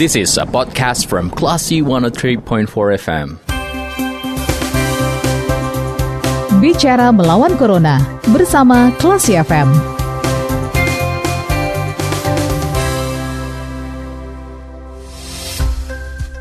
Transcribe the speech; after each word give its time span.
This 0.00 0.16
is 0.16 0.40
a 0.40 0.48
podcast 0.48 1.12
from 1.12 1.28
Classy 1.28 1.84
103.4 1.84 2.40
FM. 2.72 3.36
Bicara 6.56 7.12
melawan 7.12 7.52
Corona 7.60 8.00
bersama 8.32 8.96
Classy 8.96 9.36
FM. 9.36 9.68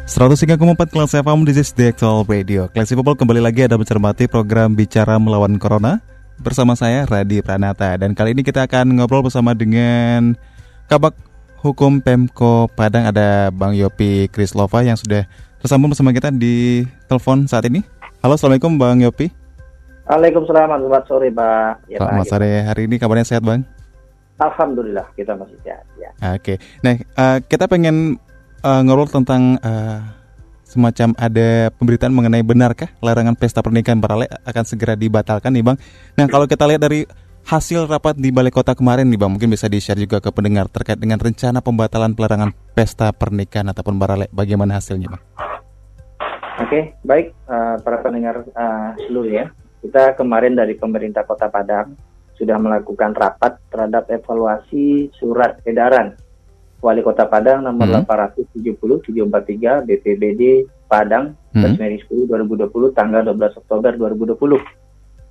Seratus 0.07 0.39
empat 0.39 0.87
kelas 0.95 1.19
FM 1.19 1.43
this 1.43 1.59
is 1.59 1.75
the 1.75 1.91
actual 1.91 2.23
radio. 2.23 2.71
Classy 2.71 2.95
People 2.95 3.19
kembali 3.19 3.43
lagi 3.43 3.67
ada 3.67 3.75
mencermati 3.75 4.31
program 4.31 4.71
Bicara 4.71 5.19
Melawan 5.19 5.59
Corona 5.59 5.99
bersama 6.39 6.79
saya 6.79 7.03
Radi 7.03 7.43
Pranata 7.43 7.91
dan 7.99 8.15
kali 8.15 8.31
ini 8.31 8.39
kita 8.39 8.71
akan 8.71 8.95
ngobrol 8.95 9.27
bersama 9.27 9.51
dengan 9.51 10.39
Kabak 10.87 11.28
Hukum 11.59 11.99
Pemko 11.99 12.71
Padang 12.71 13.11
ada 13.11 13.51
Bang 13.51 13.75
Yopi 13.75 14.31
Krislova 14.31 14.79
yang 14.79 14.95
sudah 14.95 15.27
tersambung 15.59 15.91
bersama 15.91 16.15
kita 16.15 16.31
di 16.31 16.87
telepon 17.11 17.51
saat 17.51 17.67
ini. 17.67 17.83
Halo, 18.23 18.39
Assalamualaikum 18.39 18.79
Bang 18.79 19.03
Yopi. 19.03 19.27
Waalaikumsalam, 20.07 20.71
selamat 20.71 21.03
sore 21.11 21.27
Pak. 21.35 21.91
Ya, 21.91 21.99
selamat 21.99 22.23
Pak, 22.23 22.31
sore, 22.31 22.51
hari 22.63 22.81
ini 22.87 22.95
kabarnya 22.95 23.27
sehat 23.27 23.43
Bang? 23.43 23.67
Alhamdulillah, 24.39 25.11
kita 25.19 25.35
masih 25.35 25.59
sehat 25.59 25.83
ya. 25.99 26.09
Oke, 26.31 26.63
nah 26.79 26.95
uh, 27.19 27.43
kita 27.43 27.67
pengen 27.67 28.15
uh, 28.63 28.79
ngobrol 28.79 29.11
tentang 29.11 29.59
uh, 29.59 29.99
semacam 30.63 31.11
ada 31.19 31.75
pemberitaan 31.75 32.15
mengenai 32.15 32.39
benarkah 32.39 32.87
larangan 33.03 33.35
pesta 33.35 33.59
pernikahan 33.59 33.99
paralel 33.99 34.31
akan 34.47 34.63
segera 34.63 34.95
dibatalkan 34.95 35.51
nih 35.51 35.65
Bang. 35.67 35.77
Nah 36.15 36.23
kalau 36.31 36.47
kita 36.47 36.63
lihat 36.71 36.79
dari 36.79 37.03
hasil 37.45 37.87
rapat 37.87 38.17
di 38.19 38.33
Balai 38.33 38.51
Kota 38.51 38.75
kemarin 38.75 39.07
nih 39.07 39.19
Bang, 39.19 39.35
mungkin 39.35 39.53
bisa 39.53 39.69
di-share 39.71 39.99
juga 39.99 40.19
ke 40.19 40.29
pendengar 40.33 40.67
terkait 40.67 40.99
dengan 40.99 41.21
rencana 41.21 41.63
pembatalan 41.63 42.11
pelarangan 42.17 42.51
pesta 42.75 43.13
pernikahan 43.13 43.69
ataupun 43.71 43.95
barale. 43.95 44.27
Bagaimana 44.33 44.79
hasilnya 44.81 45.13
Bang? 45.13 45.23
Oke, 46.59 46.99
baik 47.07 47.31
uh, 47.47 47.79
para 47.79 48.03
pendengar 48.03 48.43
uh, 48.43 48.91
seluruh 49.07 49.31
ya. 49.31 49.45
Kita 49.79 50.19
kemarin 50.19 50.59
dari 50.59 50.75
pemerintah 50.75 51.23
Kota 51.23 51.47
Padang 51.47 51.95
sudah 52.35 52.55
melakukan 52.59 53.15
rapat 53.15 53.59
terhadap 53.71 54.07
evaluasi 54.11 55.11
surat 55.15 55.59
edaran 55.67 56.15
Wali 56.79 57.03
Kota 57.03 57.27
Padang 57.27 57.67
nomor 57.67 57.91
hmm. 57.91 58.07
870 58.07 59.03
743 59.03 59.83
BPBD 59.83 60.63
Padang 60.87 61.35
hmm. 61.51 61.75
Mei 61.75 61.99
10 61.99 62.07
2020 62.07 62.95
tanggal 62.95 63.21
12 63.27 63.59
Oktober 63.59 63.91
2020. 63.99 64.78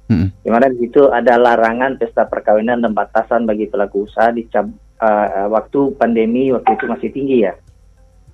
Hmm. 0.08 0.32
Di 0.40 0.48
mana 0.48 0.72
di 0.72 0.80
situ 0.80 1.12
ada 1.12 1.36
larangan 1.36 2.00
pesta 2.00 2.24
perkawinan 2.24 2.80
dan 2.80 2.96
batasan 2.96 3.44
bagi 3.44 3.68
pelaku 3.68 4.08
usaha 4.08 4.32
di 4.32 4.48
uh, 4.48 5.46
waktu 5.52 5.80
pandemi 6.00 6.48
waktu 6.50 6.70
itu 6.74 6.84
masih 6.88 7.08
tinggi 7.12 7.38
ya. 7.44 7.54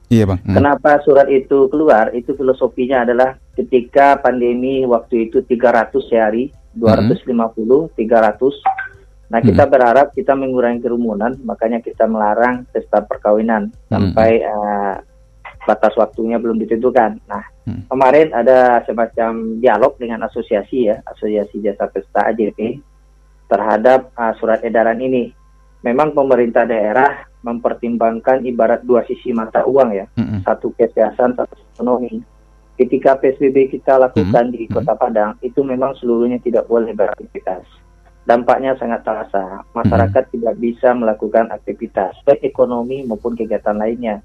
Iya 0.09 0.25
bang. 0.31 0.41
Hmm. 0.47 0.55
Kenapa 0.55 1.03
surat 1.03 1.27
itu 1.27 1.67
keluar? 1.69 2.15
Itu 2.15 2.39
filosofinya 2.39 3.03
adalah 3.03 3.35
ketika 3.59 4.23
pandemi 4.23 4.87
waktu 4.87 5.29
itu 5.31 5.43
300 5.43 5.91
sehari, 6.07 6.55
250, 6.79 7.35
hmm. 7.35 7.99
300 7.99 8.85
Nah, 9.25 9.41
kita 9.43 9.67
hmm. 9.67 9.73
berharap 9.73 10.07
kita 10.15 10.37
mengurangi 10.37 10.79
kerumunan, 10.85 11.35
makanya 11.43 11.83
kita 11.83 12.07
melarang 12.07 12.69
pesta 12.71 13.03
perkawinan 13.03 13.73
hmm. 13.73 13.89
sampai 13.91 14.31
uh, 14.47 14.95
batas 15.65 15.97
waktunya 15.97 16.37
belum 16.39 16.61
ditentukan. 16.61 17.21
Nah, 17.29 17.45
hmm. 17.67 17.91
kemarin 17.91 18.29
ada 18.33 18.85
semacam 18.85 19.61
dialog 19.61 19.97
dengan 19.99 20.25
asosiasi 20.29 20.93
ya, 20.93 21.01
Asosiasi 21.09 21.61
Jasa 21.65 21.89
Pesta 21.89 22.29
AJP 22.31 22.79
terhadap 23.49 24.13
uh, 24.17 24.33
surat 24.39 24.63
edaran 24.63 25.01
ini. 25.01 25.33
Memang 25.85 26.17
pemerintah 26.17 26.65
daerah 26.65 27.29
mempertimbangkan 27.45 28.41
ibarat 28.49 28.81
dua 28.89 29.05
sisi 29.05 29.37
mata 29.37 29.69
uang 29.69 29.91
ya, 29.93 30.07
hmm. 30.17 30.45
satu 30.45 30.73
kesehatan, 30.73 31.37
satu 31.37 31.57
ekonomi. 31.77 32.25
Ketika 32.75 33.21
PSBB 33.21 33.71
kita 33.71 34.01
lakukan 34.01 34.51
hmm. 34.51 34.55
di 34.57 34.65
Kota 34.67 34.97
Padang, 34.97 35.37
itu 35.45 35.61
memang 35.61 35.93
seluruhnya 36.01 36.41
tidak 36.41 36.65
boleh 36.67 36.97
beraktivitas 36.97 37.85
dampaknya 38.25 38.73
sangat 38.81 39.05
terasa. 39.05 39.63
Masyarakat 39.77 40.25
hmm. 40.29 40.33
tidak 40.33 40.55
bisa 40.59 40.89
melakukan 40.97 41.53
aktivitas 41.53 42.17
baik 42.25 42.41
ekonomi 42.43 43.05
maupun 43.05 43.37
kegiatan 43.37 43.77
lainnya. 43.77 44.25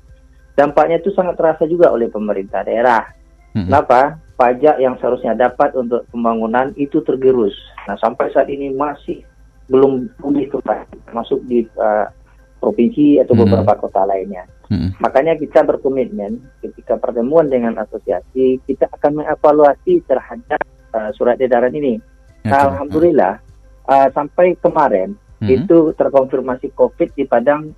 Dampaknya 0.60 1.00
itu 1.00 1.16
sangat 1.16 1.40
terasa 1.40 1.64
juga 1.64 1.88
oleh 1.88 2.12
pemerintah 2.12 2.68
daerah. 2.68 3.08
Hmm. 3.56 3.72
Kenapa? 3.72 4.20
Pajak 4.36 4.84
yang 4.84 5.00
seharusnya 5.00 5.32
dapat 5.40 5.72
untuk 5.80 6.04
pembangunan 6.12 6.76
itu 6.76 7.00
tergerus. 7.08 7.56
Nah, 7.88 7.96
sampai 7.96 8.28
saat 8.36 8.52
ini 8.52 8.76
masih 8.76 9.24
belum 9.72 10.12
pulih 10.20 10.52
kembali, 10.52 11.16
masuk 11.16 11.40
di 11.48 11.64
uh, 11.80 12.12
provinsi 12.60 13.24
atau 13.24 13.40
beberapa 13.40 13.72
hmm. 13.72 13.82
kota 13.88 14.04
lainnya. 14.04 14.44
Hmm. 14.68 14.92
Makanya 15.00 15.40
kita 15.40 15.64
berkomitmen 15.64 16.44
ketika 16.60 17.00
pertemuan 17.00 17.48
dengan 17.48 17.80
asosiasi, 17.80 18.60
kita 18.68 18.92
akan 19.00 19.24
mengevaluasi 19.24 20.04
terhadap 20.04 20.60
uh, 20.92 21.10
surat 21.16 21.40
edaran 21.40 21.72
ini. 21.72 22.04
Nah, 22.44 22.68
Alhamdulillah, 22.68 23.40
uh, 23.88 24.08
sampai 24.12 24.60
kemarin 24.60 25.16
hmm. 25.40 25.48
itu 25.48 25.96
terkonfirmasi 25.96 26.76
COVID 26.76 27.16
di 27.16 27.24
Padang 27.24 27.72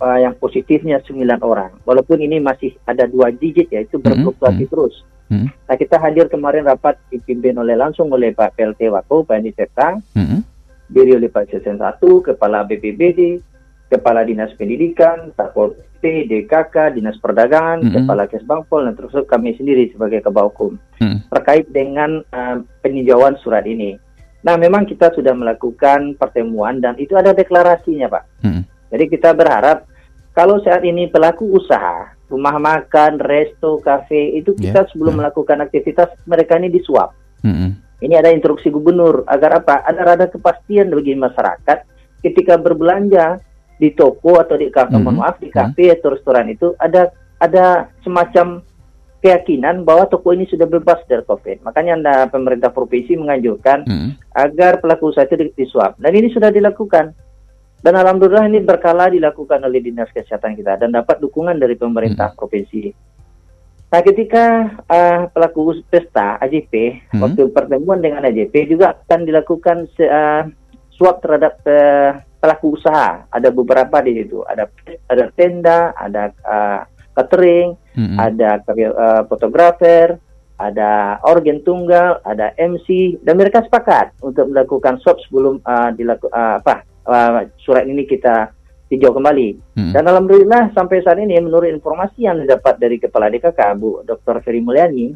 uh, 0.00 0.18
yang 0.18 0.34
positifnya 0.40 0.98
9 1.04 1.20
orang. 1.44 1.76
Walaupun 1.84 2.18
ini 2.24 2.40
masih 2.40 2.74
ada 2.88 3.04
dua 3.04 3.30
digit 3.30 3.68
ya, 3.68 3.84
itu 3.84 4.00
berfluktuasi 4.00 4.64
hmm. 4.66 4.72
terus. 4.72 5.04
Hmm. 5.30 5.46
Nah 5.46 5.76
kita 5.78 6.00
hadir 6.02 6.26
kemarin 6.26 6.66
rapat 6.66 6.98
dipimpin 7.12 7.54
oleh 7.54 7.78
langsung 7.78 8.10
oleh 8.10 8.34
Pak 8.34 8.58
PLT 8.58 8.90
Wako, 8.90 9.22
Pak 9.22 9.38
Andi 9.38 9.54
Serta, 9.54 9.94
hmm. 9.94 10.40
diri 10.90 11.14
oleh 11.14 11.30
Pak 11.30 11.54
Sesen 11.54 11.78
1, 11.78 12.02
Kepala 12.02 12.66
BPBD, 12.66 13.38
Kepala 13.86 14.26
Dinas 14.26 14.50
Pendidikan, 14.58 15.30
Satpol 15.38 15.78
PP, 16.00 16.26
DKK, 16.32 16.96
Dinas 16.96 17.20
Perdagangan, 17.20 17.84
hmm. 17.84 17.92
Kepala 17.92 18.24
Kesbangpol, 18.26 18.88
dan 18.88 18.94
terus 18.96 19.12
kami 19.28 19.52
sendiri 19.54 19.92
sebagai 19.92 20.24
Kebau 20.24 20.48
Hukum 20.48 20.80
hmm. 20.98 21.30
terkait 21.30 21.68
dengan 21.70 22.24
uh, 22.32 22.62
peninjauan 22.80 23.36
surat 23.44 23.68
ini. 23.68 24.00
Nah, 24.40 24.56
memang 24.56 24.88
kita 24.88 25.12
sudah 25.12 25.36
melakukan 25.36 26.16
pertemuan 26.16 26.80
dan 26.80 26.96
itu 26.96 27.12
ada 27.12 27.36
deklarasinya, 27.36 28.08
Pak. 28.08 28.24
Hmm. 28.40 28.64
Jadi 28.90 29.04
kita 29.12 29.36
berharap 29.36 29.89
kalau 30.30 30.62
saat 30.62 30.86
ini 30.86 31.10
pelaku 31.10 31.46
usaha, 31.50 32.14
rumah 32.30 32.56
makan, 32.56 33.18
resto, 33.18 33.82
kafe 33.82 34.38
itu 34.38 34.54
kita 34.54 34.86
yeah. 34.86 34.90
sebelum 34.94 35.18
yeah. 35.18 35.20
melakukan 35.26 35.58
aktivitas 35.60 36.14
mereka 36.24 36.54
ini 36.56 36.70
disuap. 36.70 37.12
Hmm. 37.42 37.76
Ini 38.00 38.16
ada 38.16 38.32
instruksi 38.32 38.72
gubernur 38.72 39.28
agar 39.28 39.60
apa? 39.60 39.84
Ada 39.84 40.00
rada 40.00 40.26
kepastian 40.30 40.88
bagi 40.88 41.12
masyarakat 41.18 41.78
ketika 42.24 42.56
berbelanja 42.56 43.36
di 43.80 43.92
toko 43.92 44.40
atau 44.40 44.56
di 44.56 44.72
kafe, 44.72 44.96
hmm. 44.96 45.08
maaf 45.20 45.40
di 45.40 45.48
kafe 45.52 45.92
atau 45.92 46.12
restoran 46.12 46.48
itu 46.52 46.72
ada 46.76 47.12
ada 47.40 47.88
semacam 48.04 48.60
keyakinan 49.20 49.84
bahwa 49.84 50.08
toko 50.08 50.32
ini 50.32 50.48
sudah 50.48 50.64
bebas 50.64 51.04
dari 51.04 51.24
COVID. 51.24 51.64
Makanya 51.64 51.92
anda 51.96 52.14
pemerintah 52.32 52.72
provinsi 52.72 53.16
menganjurkan 53.20 53.84
hmm. 53.84 54.10
agar 54.32 54.80
pelaku 54.80 55.12
usaha 55.12 55.28
itu 55.28 55.52
disuap. 55.56 56.00
Dan 56.00 56.16
ini 56.16 56.32
sudah 56.32 56.48
dilakukan. 56.48 57.12
Dan 57.80 57.96
alhamdulillah 57.96 58.44
ini 58.52 58.60
berkala 58.60 59.08
dilakukan 59.08 59.64
oleh 59.64 59.80
dinas 59.80 60.12
kesehatan 60.12 60.52
kita 60.52 60.76
dan 60.76 60.92
dapat 60.92 61.16
dukungan 61.16 61.56
dari 61.56 61.80
pemerintah 61.80 62.32
hmm. 62.32 62.36
provinsi. 62.36 62.82
Nah, 63.90 64.00
ketika 64.04 64.44
uh, 64.86 65.26
pelaku 65.32 65.80
pesta 65.88 66.36
AJP 66.44 67.08
hmm. 67.10 67.20
waktu 67.24 67.42
pertemuan 67.50 67.98
dengan 68.04 68.22
AJP 68.28 68.68
juga 68.68 68.94
akan 68.94 69.20
dilakukan 69.24 69.88
uh, 69.96 70.44
suap 70.92 71.24
terhadap 71.24 71.56
uh, 71.64 72.20
pelaku 72.36 72.76
usaha. 72.76 73.24
Ada 73.32 73.48
beberapa 73.48 74.04
di 74.04 74.12
situ. 74.20 74.44
Ada 74.44 74.68
ada 75.08 75.24
tenda, 75.32 75.96
ada 75.96 76.30
uh, 76.44 76.80
catering, 77.16 77.80
hmm. 77.96 78.16
ada 78.20 78.60
uh, 78.60 79.22
fotografer, 79.24 80.20
ada 80.60 81.16
organ 81.24 81.64
tunggal, 81.64 82.20
ada 82.28 82.52
MC, 82.60 83.16
dan 83.24 83.40
mereka 83.40 83.64
sepakat 83.64 84.12
untuk 84.20 84.52
melakukan 84.52 85.00
swab 85.00 85.16
sebelum 85.24 85.64
uh, 85.64 85.88
dilaku, 85.96 86.28
uh, 86.28 86.60
apa 86.60 86.89
uh, 87.06 87.46
surat 87.62 87.84
ini 87.86 88.04
kita 88.04 88.52
tinjau 88.90 89.14
kembali. 89.14 89.78
Hmm. 89.78 89.92
Dan 89.94 90.04
alhamdulillah 90.10 90.74
sampai 90.74 91.00
saat 91.06 91.22
ini 91.22 91.38
menurut 91.38 91.70
informasi 91.70 92.26
yang 92.26 92.42
didapat 92.42 92.76
dari 92.82 92.98
kepala 92.98 93.30
DKK 93.30 93.60
Bu 93.78 94.02
Dr. 94.02 94.42
Ferry 94.42 94.58
Mulyani, 94.58 95.14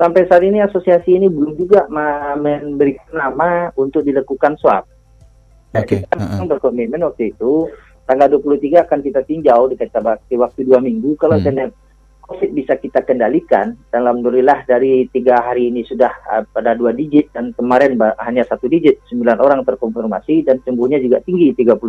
sampai 0.00 0.24
saat 0.26 0.42
ini 0.42 0.64
asosiasi 0.64 1.20
ini 1.20 1.28
belum 1.28 1.52
juga 1.54 1.84
memberikan 2.40 3.12
nama 3.12 3.68
untuk 3.76 4.02
dilakukan 4.02 4.56
swab. 4.56 4.88
Oke. 5.76 5.84
Okay. 5.84 5.98
Kita 6.08 6.16
uh 6.16 6.40
-uh. 6.40 6.48
berkomitmen 6.48 7.04
waktu 7.04 7.36
itu 7.36 7.68
tanggal 8.08 8.28
23 8.28 8.84
akan 8.88 8.98
kita 9.00 9.20
tinjau 9.22 9.70
di 9.70 9.76
waktu 10.34 10.60
dua 10.66 10.82
minggu 10.82 11.14
kalau 11.20 11.38
hmm. 11.38 11.72
COVID 12.22 12.54
bisa 12.54 12.78
kita 12.78 13.02
kendalikan 13.02 13.74
dan 13.90 14.06
alhamdulillah 14.06 14.62
dari 14.62 15.10
tiga 15.10 15.42
hari 15.42 15.74
ini 15.74 15.82
sudah 15.82 16.12
uh, 16.30 16.42
pada 16.46 16.78
dua 16.78 16.94
digit 16.94 17.34
dan 17.34 17.50
kemarin 17.52 17.98
hanya 18.22 18.46
satu 18.46 18.70
digit 18.70 19.02
sembilan 19.10 19.42
orang 19.42 19.66
terkonfirmasi 19.66 20.46
dan 20.46 20.62
sembuhnya 20.62 21.02
juga 21.02 21.18
tinggi 21.20 21.50
32. 21.52 21.82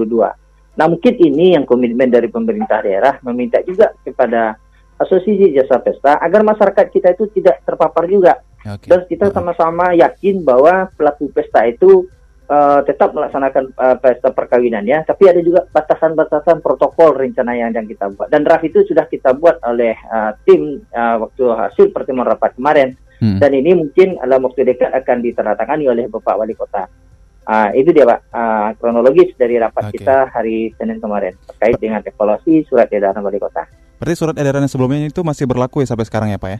Nah 0.73 0.85
mungkin 0.89 1.13
ini 1.21 1.53
yang 1.53 1.69
komitmen 1.69 2.09
dari 2.09 2.27
pemerintah 2.33 2.81
daerah 2.81 3.21
meminta 3.21 3.61
juga 3.61 3.93
kepada 4.01 4.57
asosiasi 4.97 5.53
jasa 5.53 5.77
pesta 5.81 6.17
agar 6.17 6.41
masyarakat 6.41 6.85
kita 6.89 7.13
itu 7.13 7.29
tidak 7.37 7.61
terpapar 7.61 8.09
juga. 8.09 8.41
Okay. 8.63 8.89
Dan 8.89 9.05
kita 9.05 9.29
sama-sama 9.29 9.93
yakin 9.93 10.41
bahwa 10.41 10.89
pelaku 10.95 11.29
pesta 11.29 11.67
itu 11.67 12.09
uh, 12.53 12.79
tetap 12.85 13.17
melaksanakan 13.17 13.73
uh, 13.73 13.97
pesta 13.97 14.29
perkawinannya, 14.29 15.09
tapi 15.09 15.25
ada 15.25 15.41
juga 15.41 15.65
batasan-batasan 15.73 16.61
protokol 16.61 17.17
rencana 17.17 17.57
yang, 17.57 17.73
yang 17.73 17.89
kita 17.89 18.13
buat. 18.13 18.29
Dan 18.29 18.45
draft 18.45 18.65
itu 18.65 18.85
sudah 18.85 19.09
kita 19.09 19.33
buat 19.33 19.57
oleh 19.65 19.97
uh, 20.13 20.37
tim 20.45 20.85
uh, 20.93 21.25
waktu 21.25 21.43
hasil 21.49 21.89
pertemuan 21.89 22.29
rapat 22.29 22.53
kemarin. 22.53 22.93
Hmm. 23.17 23.39
Dan 23.39 23.55
ini 23.55 23.71
mungkin 23.73 24.19
dalam 24.19 24.43
waktu 24.45 24.67
dekat 24.67 24.91
akan 24.91 25.23
ditandatangani 25.23 25.87
oleh 25.87 26.05
Bapak 26.11 26.35
Wali 26.37 26.53
Kota. 26.53 26.85
Uh, 27.43 27.75
itu 27.75 27.91
dia 27.91 28.07
Pak, 28.07 28.19
uh, 28.31 28.69
kronologis 28.79 29.35
dari 29.35 29.59
rapat 29.59 29.91
okay. 29.91 29.99
kita 29.99 30.31
hari 30.31 30.71
Senin 30.79 31.03
kemarin 31.03 31.35
terkait 31.43 31.75
dengan 31.75 31.99
evaluasi 31.99 32.63
surat 32.67 32.87
edaran 32.87 33.19
Wali 33.19 33.39
Kota. 33.39 33.67
Berarti 33.99 34.15
surat 34.15 34.35
edaran 34.35 34.67
sebelumnya 34.67 35.07
itu 35.07 35.21
masih 35.23 35.47
berlaku 35.47 35.83
ya 35.83 35.91
sampai 35.91 36.07
sekarang 36.07 36.31
ya 36.31 36.39
Pak 36.39 36.49
ya? 36.51 36.59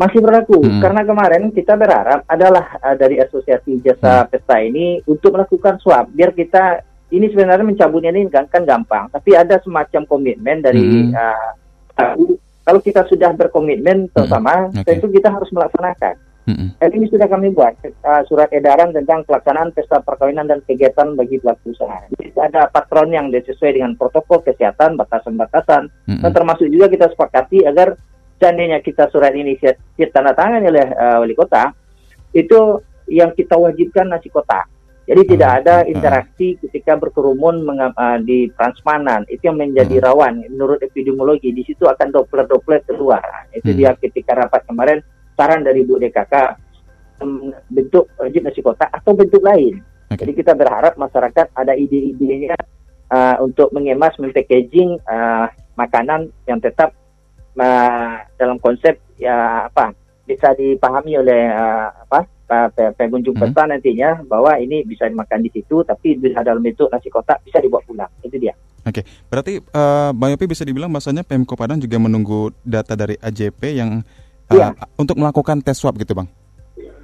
Masih 0.00 0.24
berlaku, 0.24 0.64
hmm. 0.64 0.80
karena 0.80 1.04
kemarin 1.04 1.52
kita 1.52 1.76
berharap 1.76 2.24
adalah 2.24 2.72
uh, 2.80 2.96
dari 2.96 3.20
Asosiasi 3.20 3.84
Jasa 3.84 4.24
hmm. 4.24 4.28
Pesta 4.32 4.56
ini 4.64 4.96
untuk 5.04 5.36
melakukan 5.36 5.76
swab, 5.76 6.08
biar 6.16 6.32
kita, 6.32 6.80
ini 7.12 7.28
sebenarnya 7.28 7.68
mencabutnya 7.68 8.08
ini 8.08 8.24
kan, 8.32 8.48
kan 8.48 8.64
gampang, 8.64 9.12
tapi 9.12 9.36
ada 9.36 9.60
semacam 9.60 10.08
komitmen 10.08 10.64
dari 10.64 11.12
hmm. 11.12 11.12
uh, 11.12 12.16
kalau 12.64 12.80
kita 12.80 13.04
sudah 13.12 13.36
berkomitmen 13.36 14.08
bersama, 14.08 14.72
hmm. 14.72 14.80
okay. 14.80 14.96
tentu 14.96 15.12
kita 15.12 15.28
harus 15.28 15.52
melaksanakan. 15.52 16.16
Hmm. 16.48 16.72
Dan 16.80 16.90
ini 16.96 17.04
sudah 17.12 17.28
kami 17.28 17.52
buat 17.52 17.76
uh, 17.84 18.24
surat 18.24 18.48
edaran 18.56 18.96
tentang 18.96 19.28
pelaksanaan 19.28 19.76
pesta 19.76 20.00
perkawinan 20.00 20.48
dan 20.48 20.64
kegiatan 20.64 21.12
bagi 21.12 21.36
pelaku 21.36 21.76
usaha. 21.76 22.00
Jadi 22.16 22.32
ada 22.40 22.72
patron 22.72 23.12
yang 23.12 23.28
sesuai 23.28 23.76
dengan 23.76 23.92
protokol 24.00 24.40
kesehatan, 24.48 24.96
batasan-batasan, 24.96 25.92
hmm. 26.08 26.24
dan 26.24 26.30
termasuk 26.32 26.72
juga 26.72 26.88
kita 26.88 27.12
sepakati 27.12 27.68
agar 27.68 28.00
seandainya 28.40 28.80
kita 28.80 29.12
surat 29.12 29.36
ini 29.36 29.60
tanda 30.08 30.32
tangan 30.32 30.64
oleh 30.64 30.88
uh, 30.96 31.20
wali 31.20 31.36
kota, 31.36 31.76
itu 32.32 32.80
yang 33.06 33.36
kita 33.36 33.60
wajibkan 33.60 34.08
nasi 34.08 34.32
kota. 34.32 34.64
Jadi 35.04 35.26
hmm. 35.26 35.30
tidak 35.34 35.50
ada 35.62 35.76
interaksi 35.84 36.54
ketika 36.62 36.94
berkerumun 36.96 37.66
uh, 37.66 38.18
di 38.22 38.48
transmanan. 38.56 39.26
Itu 39.28 39.52
yang 39.52 39.58
menjadi 39.60 40.00
hmm. 40.00 40.04
rawan. 40.06 40.34
Menurut 40.48 40.80
epidemiologi, 40.80 41.50
di 41.50 41.66
situ 41.66 41.84
akan 41.84 42.14
doplet-doplet 42.14 42.86
keluar. 42.86 43.50
Itu 43.52 43.74
hmm. 43.74 43.78
dia 43.78 43.90
ketika 43.98 44.38
rapat 44.38 44.64
kemarin, 44.64 45.02
saran 45.34 45.66
dari 45.66 45.82
Bu 45.82 45.98
DKK, 45.98 46.34
bentuk 47.68 48.08
wajib 48.16 48.40
nasi 48.46 48.60
kota 48.64 48.88
atau 48.88 49.12
bentuk 49.12 49.44
lain. 49.44 49.82
Okay. 50.10 50.26
Jadi 50.26 50.32
kita 50.42 50.52
berharap 50.56 50.96
masyarakat 50.96 51.52
ada 51.54 51.74
ide-idenya 51.76 52.56
uh, 53.10 53.36
untuk 53.42 53.70
mengemas, 53.74 54.16
packaging 54.16 54.98
uh, 55.04 55.46
makanan 55.74 56.30
yang 56.46 56.58
tetap 56.62 56.94
uh, 57.58 58.29
dalam 58.40 58.56
konsep 58.56 58.96
ya 59.20 59.68
apa 59.68 59.92
bisa 60.24 60.56
dipahami 60.56 61.20
oleh 61.20 61.52
uh, 61.52 61.92
apa 62.08 62.24
pengunjung 62.98 63.38
hmm. 63.38 63.42
pesta 63.46 63.62
nantinya 63.68 64.26
bahwa 64.26 64.58
ini 64.58 64.82
bisa 64.82 65.06
dimakan 65.06 65.44
di 65.44 65.50
situ 65.54 65.86
tapi 65.86 66.18
bisa 66.18 66.42
dalam 66.42 66.58
bentuk 66.64 66.90
nasi 66.90 67.06
kotak 67.06 67.38
bisa 67.46 67.62
dibawa 67.62 67.84
pulang 67.86 68.10
itu 68.24 68.40
dia. 68.40 68.56
Oke, 68.80 69.04
berarti 69.28 69.60
uh, 69.60 70.10
Bang 70.16 70.32
Yopi 70.32 70.48
bisa 70.48 70.64
dibilang 70.64 70.88
bahasanya 70.88 71.20
Pemko 71.20 71.52
Padang 71.52 71.78
juga 71.78 72.00
menunggu 72.00 72.48
data 72.64 72.96
dari 72.96 73.14
AJP 73.20 73.60
yang 73.76 74.00
uh, 74.48 74.56
ya. 74.56 74.72
untuk 74.96 75.20
melakukan 75.20 75.60
tes 75.60 75.76
swab 75.76 76.00
gitu 76.00 76.16
Bang? 76.16 76.26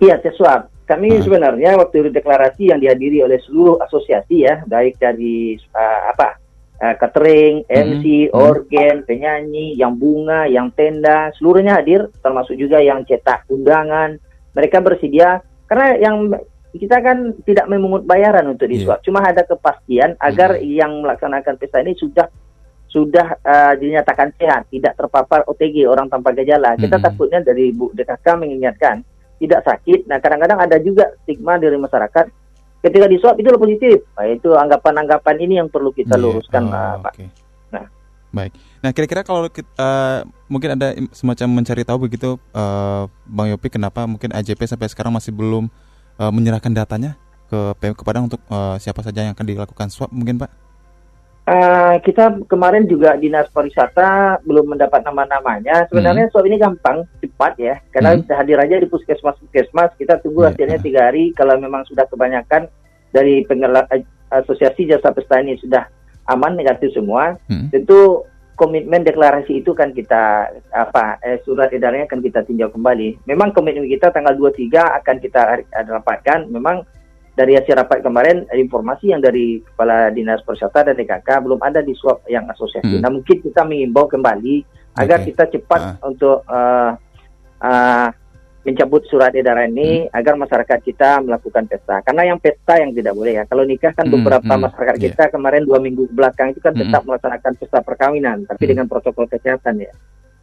Iya 0.01 0.17
tes 0.19 0.35
swab. 0.35 0.73
Kami 0.89 1.21
uh. 1.21 1.23
sebenarnya 1.23 1.77
waktu 1.77 2.11
deklarasi 2.11 2.73
yang 2.73 2.81
dihadiri 2.81 3.23
oleh 3.23 3.39
seluruh 3.45 3.77
asosiasi 3.85 4.49
ya, 4.49 4.65
baik 4.65 4.97
dari 4.97 5.61
uh, 5.77 6.17
apa 6.17 6.41
uh, 6.81 6.95
catering, 7.01 7.65
MC, 7.69 8.29
hmm. 8.29 8.37
organ, 8.37 9.03
penyanyi, 9.05 9.77
yang 9.77 9.97
bunga, 9.97 10.49
yang 10.49 10.73
tenda, 10.73 11.33
seluruhnya 11.37 11.81
hadir, 11.81 12.09
termasuk 12.21 12.57
juga 12.57 12.81
yang 12.81 13.05
cetak 13.05 13.49
undangan, 13.49 14.17
mereka 14.57 14.81
bersedia 14.81 15.45
karena 15.67 15.99
yang 15.99 16.17
kita 16.77 17.01
kan 17.01 17.33
tidak 17.49 17.67
memungut 17.67 18.05
bayaran 18.05 18.53
untuk 18.53 18.69
disuap, 18.69 19.01
yeah. 19.01 19.07
cuma 19.09 19.25
ada 19.25 19.43
kepastian 19.43 20.15
agar 20.21 20.61
mm 20.61 20.65
yang 20.77 20.93
melaksanakan 21.01 21.57
pesta 21.57 21.81
ini 21.81 21.97
sudah 21.97 22.29
sudah 22.87 23.41
uh, 23.45 23.75
dinyatakan 23.77 24.33
sehat, 24.37 24.69
tidak 24.73 24.97
terpapar 24.97 25.45
OTG 25.49 25.85
orang 25.85 26.09
tanpa 26.09 26.33
gejala. 26.37 26.77
Kita 26.77 27.01
mm 27.01 27.05
takutnya 27.05 27.41
dari 27.41 27.73
Bu 27.73 27.93
DKK 27.97 28.27
mengingatkan 28.37 29.01
tidak 29.41 29.65
sakit. 29.65 30.09
Nah 30.09 30.21
kadang-kadang 30.21 30.61
ada 30.61 30.77
juga 30.81 31.13
stigma 31.25 31.61
dari 31.61 31.77
masyarakat 31.77 32.46
ketika 32.85 33.07
disuap 33.09 33.35
itu 33.41 33.49
positif. 33.57 33.99
Nah, 34.17 34.27
itu 34.29 34.51
anggapan-anggapan 34.53 35.37
ini 35.41 35.55
yang 35.61 35.69
perlu 35.69 35.95
kita 35.95 36.17
iya. 36.17 36.23
luruskan, 36.23 36.63
yeah. 36.69 36.97
oh, 36.97 37.05
Pak. 37.05 37.15
Okay. 37.17 37.29
Baik. 38.37 38.53
Nah, 38.85 38.91
kira-kira 38.93 39.23
kalau 39.25 39.49
kita, 39.49 39.65
uh, 39.81 39.81
eh, 39.81 40.19
mungkin 40.53 40.77
ada 40.77 40.93
semacam 41.17 41.63
mencari 41.63 41.83
tahu 41.89 41.99
begitu, 42.05 42.37
uh, 42.53 43.09
Bang 43.25 43.49
Yopi, 43.49 43.73
kenapa 43.73 44.05
mungkin 44.05 44.35
AJP 44.37 44.61
sampai 44.69 44.93
sekarang 44.93 45.15
masih 45.15 45.33
belum 45.33 45.73
uh, 46.21 46.29
menyerahkan 46.29 46.69
datanya 46.69 47.17
ke 47.49 47.73
PM 47.81 47.97
Padang 47.97 48.29
untuk 48.29 48.43
uh, 48.53 48.77
siapa 48.77 49.01
saja 49.01 49.25
yang 49.25 49.33
akan 49.33 49.47
dilakukan 49.47 49.89
swab, 49.89 50.13
mungkin 50.13 50.37
Pak? 50.37 50.53
Uh, 51.47 52.03
kita 52.03 52.43
kemarin 52.51 52.91
juga 52.91 53.15
dinas 53.15 53.47
pariwisata 53.55 54.43
belum 54.43 54.75
mendapat 54.75 55.07
nama-namanya. 55.07 55.87
Sebenarnya 55.87 56.27
hmm. 56.27 56.33
swab 56.35 56.51
ini 56.51 56.59
gampang, 56.59 57.07
cepat 57.23 57.55
ya, 57.55 57.79
karena 57.95 58.19
hmm. 58.19 58.27
hadir 58.35 58.59
aja 58.59 58.83
di 58.83 58.91
puskesmas 58.91 59.39
puskesmas. 59.39 59.95
Kita 59.95 60.19
tunggu 60.27 60.43
yeah. 60.43 60.51
hasilnya 60.51 60.79
tiga 60.83 61.01
hari. 61.07 61.31
Kalau 61.39 61.55
memang 61.55 61.87
sudah 61.87 62.03
kebanyakan 62.11 62.67
dari 63.15 63.47
penggelar 63.47 63.87
asosiasi 64.35 64.91
jasa 64.91 65.15
pesta 65.15 65.39
ini 65.39 65.55
sudah 65.63 65.87
aman 66.27 66.59
negatif 66.59 66.91
semua, 66.99 67.39
hmm. 67.47 67.71
tentu 67.71 68.27
komitmen 68.59 69.07
deklarasi 69.07 69.63
itu 69.63 69.71
kan 69.77 69.95
kita 69.95 70.51
apa 70.75 71.21
eh, 71.23 71.39
surat 71.47 71.71
edarannya 71.71 72.11
akan 72.11 72.27
kita 72.27 72.43
tinjau 72.43 72.75
kembali. 72.75 73.23
Memang 73.31 73.55
komitmen 73.55 73.87
kita 73.87 74.11
tanggal 74.11 74.35
23 74.35 74.99
akan 74.99 75.17
kita 75.23 75.63
dapatkan. 75.71 76.51
Memang 76.51 76.83
dari 77.37 77.53
hasil 77.53 77.77
rapat 77.77 78.01
kemarin 78.01 78.49
informasi 78.49 79.13
yang 79.13 79.21
dari 79.21 79.61
kepala 79.61 80.09
dinas 80.09 80.41
pariwisata 80.41 80.89
dan 80.89 80.97
DKK 80.97 81.29
belum 81.45 81.61
ada 81.61 81.85
di 81.85 81.93
swab 81.93 82.25
yang 82.33 82.49
asosiasi. 82.49 82.97
Hmm. 82.97 83.05
Nah 83.05 83.13
mungkin 83.13 83.45
kita 83.45 83.61
mengimbau 83.63 84.09
kembali 84.09 84.65
agar 84.97 85.21
kita 85.21 85.45
cepat 85.53 86.01
uh. 86.01 86.09
untuk 86.09 86.41
uh, 86.49 86.97
uh, 87.61 88.09
mencabut 88.67 89.05
surat 89.07 89.31
edaran 89.37 89.71
ini 89.71 90.09
hmm. 90.09 90.17
agar 90.17 90.35
masyarakat 90.35 90.79
kita 90.83 91.23
melakukan 91.23 91.71
pesta. 91.71 92.03
Karena 92.03 92.35
yang 92.35 92.39
pesta 92.43 92.81
yang 92.81 92.91
tidak 92.97 93.15
boleh 93.15 93.39
ya. 93.39 93.45
Kalau 93.47 93.63
nikah 93.63 93.93
kan 93.95 94.09
hmm, 94.09 94.15
beberapa 94.19 94.53
hmm, 94.57 94.63
masyarakat 94.67 94.97
yeah. 94.99 95.05
kita 95.13 95.25
kemarin 95.31 95.63
dua 95.63 95.79
minggu 95.79 96.11
belakang 96.11 96.51
itu 96.51 96.59
kan 96.59 96.75
hmm. 96.75 96.89
tetap 96.89 97.07
melaksanakan 97.07 97.53
pesta 97.61 97.79
perkawinan, 97.85 98.43
tapi 98.49 98.67
hmm. 98.67 98.71
dengan 98.75 98.87
protokol 98.91 99.31
kesehatan 99.31 99.87
ya. 99.87 99.93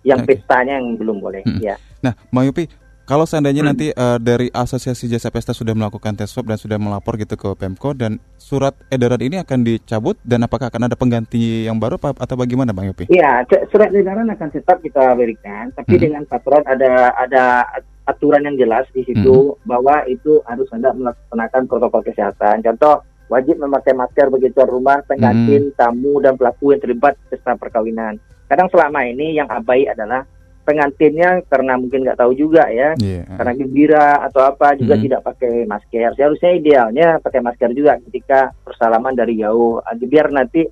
Yang 0.07 0.19
okay. 0.24 0.30
pestanya 0.40 0.80
yang 0.80 0.95
belum 0.95 1.18
boleh. 1.19 1.44
Hmm. 1.44 1.60
Ya. 1.60 1.75
Nah, 2.00 2.16
Mayupi, 2.31 2.72
kalau 3.04 3.28
seandainya 3.28 3.68
hmm. 3.68 3.70
nanti 3.70 3.88
uh, 3.92 4.16
dari 4.16 4.48
Asosiasi 4.48 5.12
Jasa 5.12 5.28
Pesta 5.28 5.52
sudah 5.52 5.76
melakukan 5.76 6.16
tes 6.16 6.32
swab 6.32 6.48
dan 6.48 6.56
sudah 6.56 6.80
melapor 6.80 7.20
gitu 7.20 7.36
ke 7.36 7.52
Pemko 7.60 7.92
dan 7.92 8.16
surat 8.40 8.72
edaran 8.88 9.20
ini 9.20 9.44
akan 9.44 9.60
dicabut 9.60 10.16
dan 10.24 10.48
apakah 10.48 10.72
akan 10.72 10.88
ada 10.88 10.96
pengganti 10.96 11.68
yang 11.68 11.76
baru 11.84 12.00
atau 12.00 12.36
bagaimana 12.40 12.72
Bang 12.72 12.88
Yopi? 12.88 13.12
Iya, 13.12 13.44
surat 13.68 13.92
edaran 13.92 14.32
akan 14.32 14.50
tetap 14.56 14.80
kita 14.80 15.20
berikan, 15.20 15.76
tapi 15.76 16.00
hmm. 16.00 16.04
dengan 16.04 16.24
patron 16.24 16.64
ada 16.64 17.12
ada 17.19 17.68
aturan 18.07 18.48
yang 18.48 18.56
jelas 18.56 18.88
di 18.95 19.04
situ 19.04 19.52
hmm. 19.52 19.68
bahwa 19.68 20.07
itu 20.07 20.40
harus 20.48 20.68
anda 20.72 20.95
melaksanakan 20.95 21.68
protokol 21.68 22.07
kesehatan. 22.07 22.64
Contoh 22.64 23.04
wajib 23.28 23.60
memakai 23.60 23.95
masker 23.95 24.31
begitu 24.31 24.64
rumah, 24.64 25.04
pengantin, 25.04 25.72
hmm. 25.72 25.76
tamu 25.76 26.24
dan 26.24 26.40
pelaku 26.40 26.72
yang 26.72 26.80
terlibat 26.80 27.19
pesta 27.28 27.56
perkawinan. 27.60 28.16
Kadang 28.48 28.72
selama 28.72 29.04
ini 29.07 29.36
yang 29.36 29.52
abai 29.52 29.88
adalah 29.92 30.24
pengantinnya 30.64 31.44
karena 31.52 31.76
mungkin 31.76 32.08
nggak 32.08 32.20
tahu 32.20 32.34
juga 32.34 32.72
ya, 32.72 32.96
yeah. 32.98 33.28
karena 33.36 33.54
gembira 33.54 34.08
atau 34.24 34.42
apa 34.48 34.80
juga 34.80 34.96
hmm. 34.96 35.04
tidak 35.04 35.22
pakai 35.28 35.68
masker. 35.68 36.16
Seharusnya 36.16 36.52
idealnya 36.56 37.08
pakai 37.20 37.44
masker 37.44 37.72
juga 37.76 38.00
ketika 38.10 38.56
persalaman 38.64 39.14
dari 39.16 39.40
jauh, 39.40 39.84
biar 39.84 40.32
nanti 40.32 40.64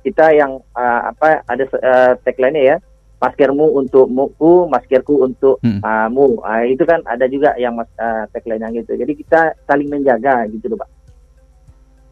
kita 0.00 0.32
yang 0.32 0.60
uh, 0.76 1.00
apa 1.12 1.44
ada 1.44 1.64
uh, 1.76 2.12
tagline 2.24 2.60
ya 2.60 2.76
maskermu 3.20 3.76
untuk 3.76 4.08
muku, 4.08 4.64
maskerku 4.72 5.20
untuk 5.20 5.60
hmm. 5.60 5.84
uh, 5.84 6.08
mu. 6.08 6.40
Uh, 6.40 6.64
itu 6.64 6.82
kan 6.88 7.04
ada 7.04 7.28
juga 7.28 7.52
yang 7.60 7.76
mas, 7.76 7.88
uh, 8.00 8.24
tagline 8.32 8.64
yang 8.64 8.72
gitu. 8.80 8.96
Jadi 8.96 9.12
kita 9.12 9.52
saling 9.68 9.92
menjaga 9.92 10.48
gitu 10.48 10.72
loh, 10.72 10.80
Pak. 10.80 10.90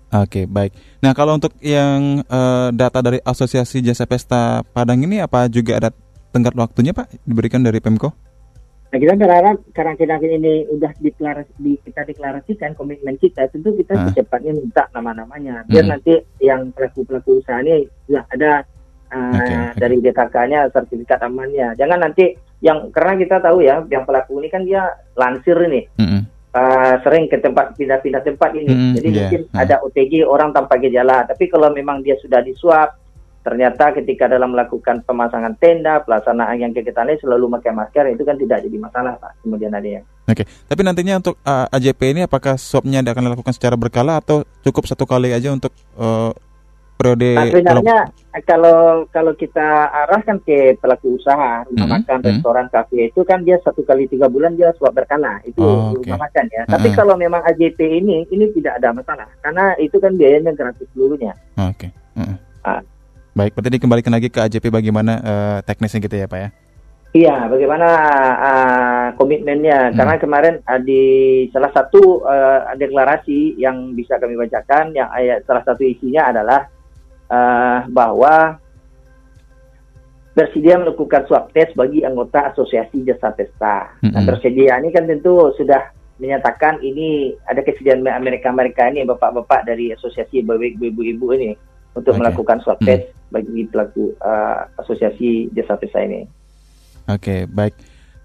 Oke, 0.08 0.48
baik. 0.48 0.72
Nah, 1.04 1.12
kalau 1.12 1.36
untuk 1.36 1.52
yang 1.60 2.24
uh, 2.32 2.72
data 2.72 3.04
dari 3.04 3.20
Asosiasi 3.20 3.84
Jasa 3.84 4.08
Pesta 4.08 4.64
Padang 4.64 5.04
ini 5.04 5.20
apa 5.20 5.52
juga 5.52 5.76
ada 5.76 5.90
tenggat 6.30 6.54
waktunya, 6.54 6.92
Pak, 6.92 7.24
diberikan 7.24 7.64
dari 7.64 7.80
Pemko? 7.80 8.28
Nah, 8.88 8.96
kita 8.96 9.20
berharap 9.20 9.56
karantina 9.76 10.16
ini 10.16 10.64
udah 10.72 10.96
deklarasi, 10.96 11.52
di, 11.60 11.76
kita 11.84 12.08
deklarasikan 12.08 12.72
komitmen 12.72 13.20
kita, 13.20 13.44
tentu 13.52 13.76
kita 13.76 13.92
ah. 13.92 14.08
secepatnya 14.08 14.56
minta 14.56 14.88
nama-namanya, 14.96 15.68
biar 15.68 15.84
hmm. 15.84 15.92
nanti 15.92 16.14
yang 16.40 16.72
pelaku-pelaku 16.72 17.44
usaha 17.44 17.60
ini 17.60 17.84
sudah 18.08 18.24
ada 18.32 18.64
uh, 19.12 19.36
okay, 19.36 19.52
okay. 19.52 19.76
dari 19.76 19.96
DKK-nya 20.00 20.72
sertifikat 20.72 21.20
amannya. 21.20 21.76
Jangan 21.76 22.00
nanti 22.00 22.32
yang 22.64 22.88
karena 22.88 23.20
kita 23.20 23.36
tahu 23.44 23.60
ya, 23.60 23.84
yang 23.92 24.08
pelaku 24.08 24.40
ini 24.40 24.48
kan 24.48 24.64
dia 24.64 24.88
lansir 25.20 25.60
ini. 25.68 25.84
Mm 26.00 26.06
-hmm. 26.08 26.20
uh, 26.56 26.94
sering 27.04 27.28
ke 27.28 27.36
tempat 27.44 27.76
pindah-pindah 27.76 28.24
tempat 28.24 28.56
ini. 28.56 28.72
Mm, 28.72 28.92
Jadi 28.96 29.08
yeah. 29.12 29.16
mungkin 29.20 29.42
mm. 29.52 29.62
ada 29.68 29.74
OTG 29.84 30.24
orang 30.24 30.56
tanpa 30.56 30.80
gejala, 30.80 31.28
tapi 31.28 31.44
kalau 31.52 31.68
memang 31.76 32.00
dia 32.00 32.16
sudah 32.24 32.40
disuap 32.40 32.96
ternyata 33.48 33.96
ketika 33.96 34.28
dalam 34.28 34.52
melakukan 34.52 35.00
pemasangan 35.08 35.56
tenda, 35.56 36.04
pelaksanaan 36.04 36.60
yang 36.60 36.76
kegiatan 36.76 37.08
lain 37.08 37.16
selalu 37.16 37.48
pakai 37.56 37.72
masker 37.72 38.04
itu 38.12 38.20
kan 38.28 38.36
tidak 38.36 38.60
jadi 38.68 38.76
masalah 38.76 39.16
Pak. 39.16 39.40
Kemudian 39.40 39.72
ada 39.72 39.88
yang. 39.88 40.04
Oke, 40.28 40.44
tapi 40.44 40.80
nantinya 40.84 41.16
untuk 41.16 41.40
uh, 41.40 41.64
AJP 41.72 42.00
ini 42.12 42.28
apakah 42.28 42.60
swabnya 42.60 43.00
akan 43.00 43.32
dilakukan 43.32 43.56
secara 43.56 43.80
berkala 43.80 44.20
atau 44.20 44.44
cukup 44.60 44.84
satu 44.84 45.08
kali 45.08 45.32
aja 45.32 45.48
untuk 45.48 45.72
uh, 45.96 46.36
periode 46.98 47.30
nah, 47.38 47.46
sebenarnya 47.46 47.98
kalau 48.42 49.06
kalau 49.14 49.32
kita 49.38 49.86
arahkan 50.04 50.42
ke 50.42 50.74
pelaku 50.82 51.14
usaha 51.14 51.62
rumah 51.70 51.70
mm 51.70 51.78
-hmm. 51.78 51.94
makan 52.02 52.16
mm-hmm. 52.18 52.30
restoran 52.34 52.66
kafe 52.74 52.98
itu 53.14 53.20
kan 53.22 53.46
dia 53.46 53.56
satu 53.62 53.86
kali 53.86 54.10
tiga 54.10 54.26
bulan 54.26 54.58
dia 54.58 54.74
swab 54.74 54.98
berkala 54.98 55.38
itu 55.46 55.62
oh, 55.62 55.94
okay. 55.94 56.10
rumah 56.10 56.26
makan 56.26 56.44
ya 56.50 56.62
mm 56.62 56.66
-hmm. 56.66 56.74
tapi 56.74 56.88
kalau 56.98 57.14
memang 57.14 57.40
AJP 57.46 57.78
ini 58.02 58.26
ini 58.34 58.50
tidak 58.50 58.82
ada 58.82 58.90
masalah 58.90 59.30
karena 59.40 59.78
itu 59.78 59.96
kan 60.02 60.12
biayanya 60.18 60.52
gratis 60.58 60.90
seluruhnya 60.90 61.38
oke 61.54 61.78
okay. 61.78 61.90
mm 62.18 62.24
-hmm. 62.26 62.36
ah. 62.66 62.82
Baik 63.38 63.54
berarti 63.54 63.78
dikembalikan 63.78 64.10
lagi 64.10 64.28
ke 64.28 64.42
AJP 64.42 64.74
bagaimana 64.74 65.12
uh, 65.22 65.58
teknisnya 65.62 66.02
gitu 66.02 66.18
ya 66.18 66.26
pak 66.26 66.40
ya 66.42 66.50
Iya, 67.08 67.48
bagaimana 67.48 67.88
uh, 68.36 69.06
komitmennya? 69.16 69.88
Hmm. 69.88 69.96
Karena 69.96 70.14
kemarin 70.20 70.54
uh, 70.68 70.76
di 70.76 71.02
salah 71.56 71.72
satu 71.72 72.20
uh, 72.20 72.68
deklarasi 72.76 73.56
yang 73.56 73.96
bisa 73.96 74.20
kami 74.20 74.36
bacakan, 74.36 74.92
yang 74.92 75.08
ayat 75.08 75.40
salah 75.48 75.64
satu 75.64 75.88
isinya 75.88 76.28
adalah 76.28 76.68
uh, 77.32 77.88
bahwa 77.88 78.60
bersedia 80.36 80.76
melakukan 80.76 81.24
swab 81.26 81.48
test 81.56 81.72
bagi 81.74 82.04
anggota 82.04 82.52
asosiasi 82.52 83.02
jasa 83.08 83.32
pesta. 83.32 83.88
Mm-hmm. 84.04 84.12
Nah, 84.12 84.22
bersedia 84.28 84.72
ini 84.76 84.88
kan 84.92 85.08
tentu 85.08 85.48
sudah 85.56 85.88
menyatakan 86.20 86.78
ini 86.84 87.32
ada 87.48 87.64
kesediaan 87.64 88.04
mereka-mereka 88.04 88.92
ini 88.92 89.08
bapak-bapak 89.08 89.64
dari 89.64 89.96
asosiasi 89.96 90.44
ibu-ibu 90.44 91.26
ini 91.34 91.56
untuk 91.96 92.14
okay. 92.14 92.20
melakukan 92.20 92.62
swab 92.62 92.78
test 92.84 93.10
mm. 93.10 93.17
Bagi 93.28 93.68
pelaku 93.68 94.16
uh, 94.20 94.68
asosiasi 94.80 95.52
jasa 95.52 95.76
pesta 95.76 96.04
ini. 96.04 96.24
Oke, 97.08 97.18
okay, 97.20 97.40
baik. 97.48 97.74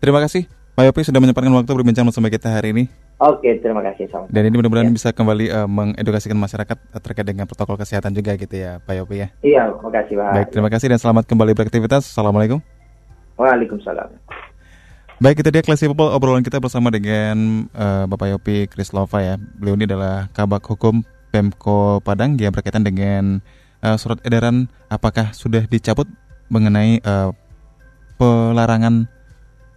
Terima 0.04 0.20
kasih 0.20 0.48
Pak 0.74 0.90
Yopi 0.90 1.06
sudah 1.06 1.22
menyempatkan 1.22 1.54
waktu 1.54 1.70
berbincang 1.70 2.10
bersama 2.10 2.34
kita 2.34 2.50
hari 2.50 2.74
ini. 2.74 2.84
Oke, 3.22 3.62
terima 3.62 3.86
kasih. 3.86 4.10
Sama. 4.10 4.26
Dan 4.28 4.50
ini 4.50 4.58
mudah-mudahan 4.58 4.90
ya. 4.90 4.96
bisa 4.98 5.10
kembali 5.14 5.46
uh, 5.54 5.70
mengedukasikan 5.70 6.34
masyarakat 6.34 6.76
terkait 6.98 7.24
dengan 7.30 7.46
protokol 7.46 7.78
kesehatan 7.78 8.10
juga 8.12 8.34
gitu 8.34 8.52
ya, 8.58 8.82
Pak 8.82 8.94
Yopi 8.98 9.16
ya. 9.22 9.28
Iya, 9.46 9.64
terima 9.70 9.92
kasih 9.94 10.14
Pak. 10.18 10.32
Baik, 10.34 10.48
terima 10.50 10.70
kasih 10.74 10.88
dan 10.90 11.00
selamat 11.00 11.24
kembali 11.30 11.52
beraktivitas. 11.54 12.10
Assalamualaikum. 12.10 12.58
Waalaikumsalam. 13.38 14.18
Baik, 15.22 15.46
itu 15.46 15.50
dia 15.54 15.62
Classy 15.64 15.86
People 15.86 16.10
obrolan 16.10 16.42
kita 16.42 16.58
bersama 16.58 16.90
dengan 16.90 17.70
uh, 17.78 18.10
Bapak 18.10 18.34
Yopi 18.34 18.66
Krislova 18.66 19.22
ya. 19.22 19.38
Beliau 19.38 19.78
ini 19.78 19.86
adalah 19.86 20.28
Kabak 20.34 20.66
Hukum 20.66 21.06
Pemko 21.30 22.02
Padang 22.02 22.34
yang 22.42 22.50
berkaitan 22.50 22.82
dengan 22.82 23.46
uh, 23.84 24.00
surat 24.00 24.24
edaran 24.24 24.72
apakah 24.88 25.36
sudah 25.36 25.68
dicabut 25.68 26.08
mengenai 26.48 27.04
uh, 27.04 27.36
pelarangan 28.16 29.12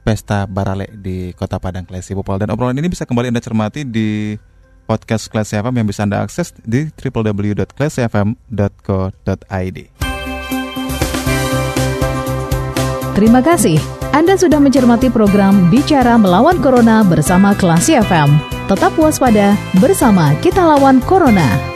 Pesta 0.07 0.47
Barale 0.47 0.87
di 0.95 1.35
Kota 1.35 1.59
Padang 1.59 1.83
Klesi 1.83 2.15
Popol 2.15 2.39
dan 2.39 2.55
obrolan 2.55 2.79
ini 2.79 2.87
bisa 2.87 3.03
kembali 3.03 3.35
Anda 3.35 3.43
cermati 3.43 3.83
di 3.83 4.39
podcast 4.87 5.27
Klesi 5.27 5.59
FM 5.59 5.83
yang 5.83 5.91
bisa 5.91 6.07
Anda 6.07 6.23
akses 6.23 6.55
di 6.63 6.87
www.klasifm.co.id. 6.95 9.79
Terima 13.17 13.41
kasih. 13.43 13.81
Anda 14.15 14.39
sudah 14.39 14.63
mencermati 14.63 15.11
program 15.11 15.67
Bicara 15.73 16.21
Melawan 16.21 16.61
Corona 16.63 17.03
bersama 17.03 17.57
Klasi 17.59 17.99
FM. 17.99 18.39
Tetap 18.71 18.95
waspada 18.95 19.59
bersama 19.83 20.39
kita 20.39 20.63
lawan 20.63 21.03
Corona. 21.03 21.76